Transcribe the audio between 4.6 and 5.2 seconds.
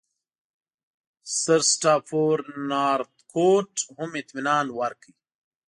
ورکړ.